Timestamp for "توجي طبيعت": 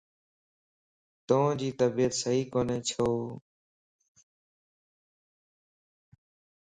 1.27-2.15